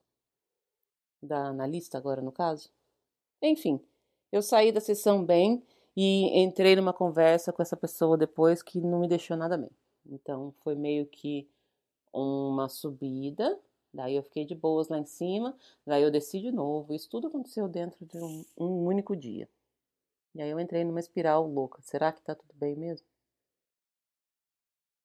Da 1.23 1.47
analista, 1.47 1.99
agora 1.99 2.21
no 2.21 2.33
caso? 2.33 2.71
Enfim, 3.41 3.81
eu 4.31 4.43
saí 4.43 4.73
da 4.73 4.81
sessão 4.81 5.25
bem 5.25 5.63
e 5.97 6.39
entrei 6.39 6.77
numa 6.77 6.93
conversa 6.93 7.53
com 7.53 7.63
essa 7.63 7.77
pessoa 7.77 8.17
depois 8.17 8.63
que 8.63 8.81
não 8.81 9.01
me 9.01 9.09
deixou 9.09 9.37
nada 9.37 9.57
bem. 9.57 9.71
Então, 10.07 10.55
foi 10.61 10.75
meio 10.75 11.07
que 11.07 11.49
uma 12.13 12.69
subida 12.69 13.59
Daí 13.95 14.17
eu 14.17 14.25
fiquei 14.25 14.45
de 14.45 14.57
boas 14.57 14.89
lá 14.89 14.99
em 14.99 15.05
cima, 15.05 15.57
daí 15.87 16.03
eu 16.03 16.11
desci 16.11 16.41
de 16.41 16.51
novo. 16.51 16.93
Isso 16.93 17.09
tudo 17.09 17.29
aconteceu 17.29 17.69
dentro 17.69 18.05
de 18.05 18.19
um, 18.19 18.45
um 18.59 18.85
único 18.87 19.15
dia. 19.15 19.49
E 20.35 20.43
aí 20.43 20.51
eu 20.51 20.59
entrei 20.59 20.83
numa 20.83 20.99
espiral 20.99 21.47
louca. 21.47 21.81
Será 21.81 22.11
que 22.11 22.21
tá 22.21 22.35
tudo 22.35 22.53
bem 22.55 22.75
mesmo? 22.75 23.07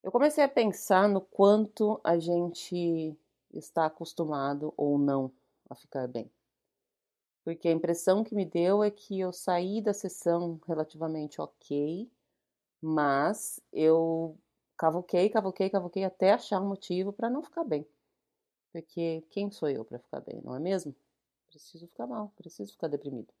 Eu 0.02 0.10
comecei 0.10 0.42
a 0.42 0.48
pensar 0.48 1.08
no 1.08 1.20
quanto 1.20 2.00
a 2.02 2.18
gente 2.18 3.16
está 3.52 3.86
acostumado 3.86 4.74
ou 4.76 4.98
não 4.98 5.30
a 5.70 5.74
ficar 5.74 6.06
bem. 6.08 6.30
Porque 7.44 7.68
a 7.68 7.72
impressão 7.72 8.22
que 8.22 8.34
me 8.34 8.44
deu 8.44 8.84
é 8.84 8.90
que 8.90 9.18
eu 9.18 9.32
saí 9.32 9.80
da 9.80 9.94
sessão 9.94 10.60
relativamente 10.66 11.40
ok, 11.40 12.10
mas 12.82 13.60
eu 13.72 14.36
cavuquei, 14.76 15.30
cavuquei, 15.30 15.70
cavuquei 15.70 16.04
até 16.04 16.32
achar 16.32 16.60
um 16.60 16.68
motivo 16.68 17.12
para 17.12 17.30
não 17.30 17.42
ficar 17.42 17.64
bem. 17.64 17.86
Porque 18.72 19.24
quem 19.30 19.50
sou 19.50 19.68
eu 19.68 19.84
para 19.84 19.98
ficar 19.98 20.20
bem, 20.20 20.40
não 20.42 20.54
é 20.54 20.60
mesmo? 20.60 20.94
Preciso 21.48 21.86
ficar 21.88 22.06
mal, 22.06 22.32
preciso 22.36 22.72
ficar 22.72 22.88
deprimido. 22.88 23.32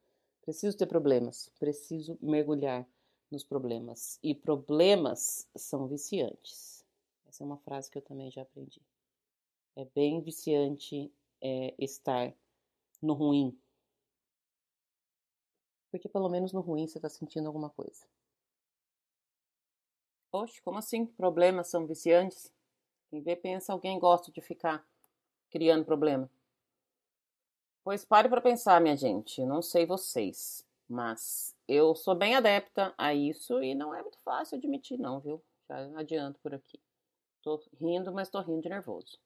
Preciso 0.42 0.76
ter 0.76 0.86
problemas, 0.86 1.50
preciso 1.58 2.18
mergulhar 2.20 2.86
nos 3.30 3.44
problemas. 3.44 4.18
E 4.22 4.34
problemas 4.34 5.46
são 5.56 5.86
viciantes. 5.86 6.84
Essa 7.28 7.44
é 7.44 7.46
uma 7.46 7.58
frase 7.58 7.90
que 7.90 7.98
eu 7.98 8.02
também 8.02 8.30
já 8.30 8.42
aprendi. 8.42 8.82
É 9.76 9.84
bem 9.94 10.20
viciante 10.20 11.12
é, 11.42 11.74
estar 11.78 12.32
no 13.02 13.14
ruim. 13.14 13.58
Porque 15.90 16.08
pelo 16.08 16.28
menos 16.28 16.52
no 16.52 16.60
ruim 16.60 16.86
você 16.86 16.98
está 16.98 17.08
sentindo 17.08 17.46
alguma 17.46 17.70
coisa. 17.70 18.06
Oxe, 20.32 20.62
como 20.62 20.78
assim? 20.78 21.06
Problemas 21.06 21.68
são 21.68 21.86
viciantes? 21.86 22.52
Quem 23.10 23.20
vê 23.20 23.34
pensa 23.34 23.72
alguém 23.72 23.98
gosta 23.98 24.30
de 24.30 24.40
ficar 24.40 24.86
criando 25.50 25.84
problema? 25.84 26.30
Pois 27.82 28.04
pare 28.04 28.28
para 28.28 28.40
pensar, 28.40 28.80
minha 28.80 28.96
gente. 28.96 29.44
Não 29.44 29.60
sei 29.60 29.84
vocês, 29.84 30.64
mas 30.88 31.56
eu 31.66 31.94
sou 31.96 32.14
bem 32.14 32.36
adepta 32.36 32.94
a 32.96 33.12
isso 33.12 33.60
e 33.62 33.74
não 33.74 33.92
é 33.92 34.00
muito 34.02 34.18
fácil 34.20 34.58
admitir, 34.58 34.98
não, 34.98 35.18
viu? 35.18 35.42
Já 35.68 35.98
adianto 35.98 36.38
por 36.40 36.54
aqui. 36.54 36.80
Tô 37.42 37.60
rindo, 37.80 38.12
mas 38.12 38.28
tô 38.28 38.40
rindo 38.40 38.62
de 38.62 38.68
nervoso. 38.68 39.18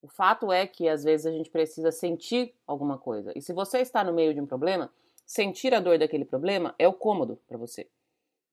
O 0.00 0.08
fato 0.08 0.52
é 0.52 0.66
que 0.66 0.88
às 0.88 1.02
vezes 1.02 1.26
a 1.26 1.32
gente 1.32 1.50
precisa 1.50 1.90
sentir 1.90 2.54
alguma 2.66 2.98
coisa. 2.98 3.32
E 3.36 3.42
se 3.42 3.52
você 3.52 3.78
está 3.78 4.04
no 4.04 4.12
meio 4.12 4.32
de 4.32 4.40
um 4.40 4.46
problema, 4.46 4.92
sentir 5.26 5.74
a 5.74 5.80
dor 5.80 5.98
daquele 5.98 6.24
problema 6.24 6.74
é 6.78 6.86
o 6.86 6.92
cômodo 6.92 7.38
para 7.48 7.58
você. 7.58 7.88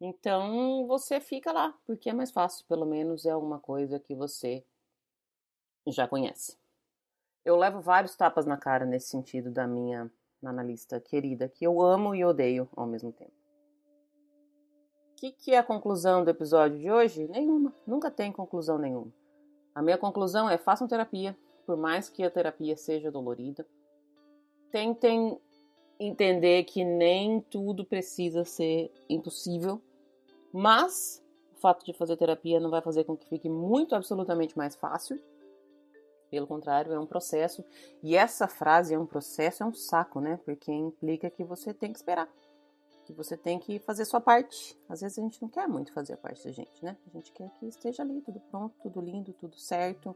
Então 0.02 0.86
você 0.88 1.20
fica 1.20 1.52
lá, 1.52 1.74
porque 1.86 2.10
é 2.10 2.14
mais 2.14 2.32
fácil, 2.32 2.66
pelo 2.68 2.86
menos 2.86 3.25
é 3.25 3.32
alguma 3.32 3.60
coisa 3.60 4.00
que 4.00 4.14
você 4.14 4.64
já 5.88 6.08
conhece. 6.08 6.58
Eu 7.46 7.56
levo 7.56 7.80
vários 7.80 8.16
tapas 8.16 8.46
na 8.46 8.58
cara 8.58 8.86
nesse 8.86 9.10
sentido 9.10 9.52
da 9.52 9.68
minha 9.68 10.12
analista 10.44 11.00
querida, 11.00 11.48
que 11.48 11.66
eu 11.66 11.82
amo 11.82 12.14
e 12.14 12.25
odeio 12.25 12.68
ao 12.75 12.88
mesmo 12.88 13.12
tempo. 13.12 13.32
O 15.12 15.16
que, 15.16 15.32
que 15.32 15.54
é 15.54 15.60
a 15.60 15.64
conclusão 15.64 16.24
do 16.24 16.30
episódio 16.30 16.78
de 16.78 16.92
hoje? 16.92 17.28
Nenhuma. 17.28 17.74
Nunca 17.88 18.12
tem 18.12 18.32
conclusão 18.32 18.78
nenhuma. 18.78 19.14
A 19.75 19.82
minha 19.82 19.98
conclusão 19.98 20.50
é: 20.50 20.58
façam 20.58 20.88
terapia, 20.88 21.38
por 21.65 21.77
mais 21.77 22.10
que 22.10 22.24
a 22.24 22.32
terapia 22.32 22.75
seja 22.77 23.12
dolorida. 23.12 23.67
Tentem 24.72 25.38
entender 26.00 26.63
que 26.63 26.84
nem 26.84 27.41
tudo 27.41 27.86
precisa 27.86 28.44
ser 28.44 28.91
impossível, 29.08 29.82
mas 30.51 31.24
o 31.53 31.60
fato 31.60 31.86
de 31.86 31.94
fazer 31.94 32.17
terapia 32.17 32.60
não 32.60 32.70
vai 32.72 32.82
fazer 32.82 33.03
com 33.03 33.15
que 33.15 33.27
fique 33.27 33.50
muito 33.50 33.94
absolutamente 33.94 34.58
mais 34.58 34.75
fácil 34.75 35.20
pelo 36.36 36.48
contrário, 36.48 36.91
é 36.91 37.00
um 37.00 37.05
processo. 37.05 37.63
E 38.03 38.15
essa 38.15 38.48
frase 38.48 38.94
é 38.94 39.00
um 39.00 39.05
processo, 39.05 39.63
é 39.63 39.65
um 39.65 39.74
saco, 39.74 40.20
né? 40.20 40.38
Porque 40.44 40.72
implica 40.72 41.29
que 41.29 41.44
você 41.44 41.74
tem 41.74 41.91
que 41.91 41.98
esperar. 41.98 42.27
Que 43.06 43.14
você 43.14 43.38
tem 43.38 43.60
que 43.60 43.80
fazer 43.80 44.04
sua 44.06 44.20
parte. 44.20 44.78
Às 44.90 45.02
vezes 45.02 45.18
a 45.18 45.22
gente 45.22 45.42
não 45.42 45.48
quer 45.50 45.68
muito 45.68 45.94
fazer 45.94 46.14
a 46.14 46.18
parte 46.18 46.44
da 46.44 46.52
gente, 46.52 46.84
né? 46.84 46.98
A 47.08 47.10
gente 47.12 47.32
quer 47.32 47.50
que 47.52 47.68
esteja 47.68 48.02
ali, 48.04 48.22
tudo 48.22 48.40
pronto, 48.40 48.76
tudo 48.82 49.00
lindo, 49.00 49.32
tudo 49.34 49.58
certo. 49.58 50.16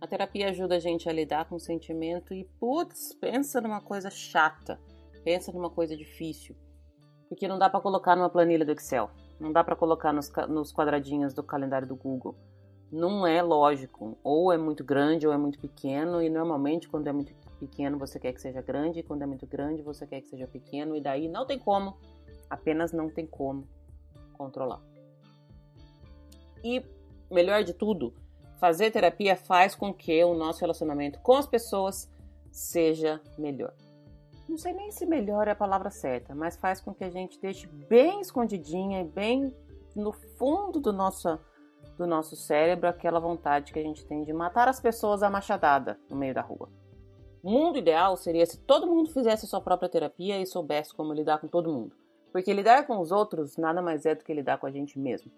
A 0.00 0.06
terapia 0.06 0.50
ajuda 0.50 0.76
a 0.76 0.80
gente 0.80 1.08
a 1.08 1.12
lidar 1.12 1.48
com 1.48 1.54
o 1.54 1.60
sentimento 1.60 2.34
e, 2.34 2.44
putz, 2.58 3.14
pensa 3.14 3.60
numa 3.60 3.80
coisa 3.80 4.10
chata. 4.10 4.80
Pensa 5.24 5.52
numa 5.52 5.70
coisa 5.70 5.96
difícil. 5.96 6.56
Porque 7.28 7.46
não 7.46 7.58
dá 7.58 7.70
para 7.70 7.80
colocar 7.80 8.16
numa 8.16 8.28
planilha 8.28 8.64
do 8.64 8.72
Excel. 8.72 9.08
Não 9.38 9.52
dá 9.52 9.62
para 9.62 9.76
colocar 9.76 10.12
nos, 10.12 10.30
nos 10.48 10.72
quadradinhos 10.72 11.32
do 11.32 11.42
calendário 11.42 11.86
do 11.86 11.94
Google 11.94 12.36
não 12.92 13.26
é 13.26 13.42
lógico. 13.42 14.18
Ou 14.22 14.52
é 14.52 14.58
muito 14.58 14.84
grande 14.84 15.26
ou 15.26 15.32
é 15.32 15.38
muito 15.38 15.58
pequeno, 15.58 16.22
e 16.22 16.28
normalmente 16.28 16.88
quando 16.88 17.08
é 17.08 17.12
muito 17.12 17.32
pequeno 17.66 17.96
você 17.96 18.18
quer 18.18 18.32
que 18.32 18.40
seja 18.40 18.60
grande, 18.60 18.98
e 18.98 19.02
quando 19.04 19.22
é 19.22 19.26
muito 19.26 19.46
grande 19.46 19.82
você 19.82 20.04
quer 20.04 20.20
que 20.20 20.26
seja 20.26 20.48
pequeno, 20.48 20.96
e 20.96 21.00
daí 21.00 21.28
não 21.28 21.46
tem 21.46 21.58
como, 21.58 21.96
apenas 22.50 22.92
não 22.92 23.08
tem 23.08 23.24
como 23.24 23.68
controlar. 24.32 24.82
E 26.64 26.84
melhor 27.30 27.62
de 27.62 27.72
tudo, 27.72 28.12
fazer 28.58 28.90
terapia 28.90 29.36
faz 29.36 29.76
com 29.76 29.94
que 29.94 30.24
o 30.24 30.34
nosso 30.34 30.60
relacionamento 30.60 31.20
com 31.20 31.34
as 31.34 31.46
pessoas 31.46 32.10
seja 32.50 33.20
melhor. 33.38 33.72
Não 34.48 34.58
sei 34.58 34.72
nem 34.72 34.90
se 34.90 35.06
melhor 35.06 35.46
é 35.46 35.52
a 35.52 35.56
palavra 35.56 35.90
certa, 35.90 36.34
mas 36.34 36.56
faz 36.56 36.80
com 36.80 36.92
que 36.92 37.04
a 37.04 37.10
gente 37.10 37.40
deixe 37.40 37.68
bem 37.68 38.20
escondidinha 38.20 39.00
e 39.02 39.04
bem 39.04 39.56
no 39.94 40.12
fundo 40.12 40.80
do 40.80 40.92
nosso 40.92 41.38
do 41.98 42.06
nosso 42.06 42.34
cérebro 42.34 42.88
aquela 42.88 43.20
vontade 43.20 43.72
que 43.72 43.78
a 43.78 43.82
gente 43.82 44.04
tem 44.06 44.24
de 44.24 44.32
matar 44.32 44.66
as 44.66 44.80
pessoas 44.80 45.22
à 45.22 45.28
machadada 45.28 46.00
no 46.08 46.16
meio 46.16 46.32
da 46.32 46.40
rua. 46.40 46.68
Mundo 47.42 47.78
ideal 47.78 48.16
seria 48.16 48.46
se 48.46 48.58
todo 48.58 48.86
mundo 48.86 49.10
fizesse 49.10 49.46
sua 49.46 49.60
própria 49.60 49.88
terapia 49.88 50.40
e 50.40 50.46
soubesse 50.46 50.94
como 50.94 51.12
lidar 51.12 51.38
com 51.38 51.48
todo 51.48 51.72
mundo. 51.72 51.96
Porque 52.30 52.52
lidar 52.52 52.86
com 52.86 52.98
os 53.00 53.10
outros 53.10 53.56
nada 53.56 53.82
mais 53.82 54.06
é 54.06 54.14
do 54.14 54.24
que 54.24 54.32
lidar 54.32 54.58
com 54.58 54.66
a 54.66 54.70
gente 54.70 54.98
mesmo. 54.98 55.30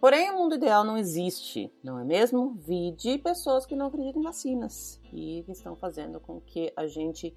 Porém, 0.00 0.30
o 0.30 0.36
mundo 0.36 0.56
ideal 0.56 0.82
não 0.82 0.98
existe, 0.98 1.72
não 1.82 1.96
é 2.00 2.04
mesmo? 2.04 2.54
Vide 2.54 3.18
pessoas 3.18 3.64
que 3.64 3.76
não 3.76 3.86
acreditam 3.86 4.20
em 4.20 4.24
vacinas 4.24 5.00
e 5.12 5.44
que 5.46 5.52
estão 5.52 5.76
fazendo 5.76 6.18
com 6.18 6.40
que 6.40 6.72
a 6.74 6.88
gente 6.88 7.32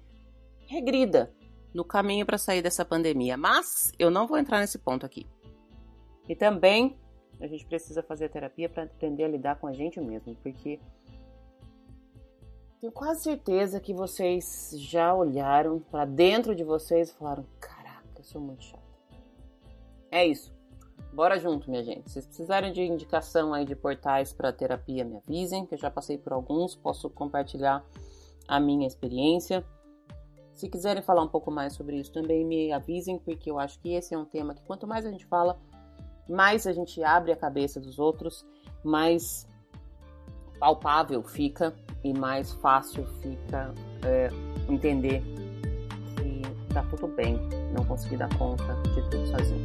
regrida 0.66 1.32
no 1.72 1.84
caminho 1.84 2.26
para 2.26 2.36
sair 2.36 2.62
dessa 2.62 2.84
pandemia. 2.84 3.36
Mas 3.36 3.92
eu 3.96 4.10
não 4.10 4.26
vou 4.26 4.36
entrar 4.36 4.58
nesse 4.58 4.78
ponto 4.78 5.06
aqui. 5.06 5.24
E 6.28 6.34
também 6.34 6.98
a 7.40 7.46
gente 7.46 7.64
precisa 7.66 8.02
fazer 8.02 8.30
terapia 8.30 8.68
para 8.68 8.82
aprender 8.82 9.24
a 9.24 9.28
lidar 9.28 9.60
com 9.60 9.68
a 9.68 9.72
gente 9.72 10.00
mesmo, 10.00 10.34
porque 10.42 10.80
tenho 12.80 12.92
quase 12.92 13.22
certeza 13.22 13.80
que 13.80 13.94
vocês 13.94 14.72
já 14.74 15.14
olharam 15.14 15.80
para 15.80 16.04
dentro 16.04 16.54
de 16.54 16.64
vocês 16.64 17.10
e 17.10 17.14
falaram: 17.14 17.44
Caraca, 17.60 18.18
eu 18.18 18.24
sou 18.24 18.40
muito 18.40 18.64
chata. 18.64 18.82
É 20.10 20.26
isso. 20.26 20.54
Bora 21.12 21.38
junto, 21.38 21.70
minha 21.70 21.82
gente. 21.82 22.08
Se 22.08 22.14
vocês 22.14 22.26
precisarem 22.26 22.72
de 22.72 22.82
indicação 22.82 23.54
aí 23.54 23.64
de 23.64 23.74
portais 23.74 24.32
para 24.32 24.52
terapia, 24.52 25.04
me 25.04 25.16
avisem, 25.16 25.64
que 25.64 25.74
eu 25.74 25.78
já 25.78 25.90
passei 25.90 26.18
por 26.18 26.32
alguns, 26.32 26.74
posso 26.74 27.08
compartilhar 27.08 27.84
a 28.46 28.60
minha 28.60 28.86
experiência. 28.86 29.64
Se 30.54 30.68
quiserem 30.68 31.02
falar 31.02 31.22
um 31.22 31.28
pouco 31.28 31.50
mais 31.50 31.74
sobre 31.74 31.98
isso, 31.98 32.12
também 32.12 32.44
me 32.44 32.72
avisem, 32.72 33.18
porque 33.18 33.50
eu 33.50 33.58
acho 33.58 33.78
que 33.80 33.92
esse 33.92 34.14
é 34.14 34.18
um 34.18 34.24
tema 34.24 34.54
que 34.54 34.62
quanto 34.62 34.86
mais 34.86 35.04
a 35.04 35.10
gente 35.10 35.26
fala, 35.26 35.58
mais 36.28 36.66
a 36.66 36.72
gente 36.72 37.02
abre 37.02 37.32
a 37.32 37.36
cabeça 37.36 37.80
dos 37.80 37.98
outros, 37.98 38.46
mais 38.82 39.46
palpável 40.58 41.22
fica 41.22 41.74
e 42.10 42.18
mais 42.18 42.52
fácil 42.54 43.04
fica 43.20 43.74
é, 44.04 44.30
entender 44.68 45.22
que 46.16 46.42
tá 46.72 46.82
tudo 46.90 47.08
bem 47.08 47.36
não 47.74 47.84
conseguir 47.84 48.16
dar 48.16 48.32
conta 48.38 48.74
de 48.94 49.02
tudo 49.10 49.26
sozinho. 49.26 49.55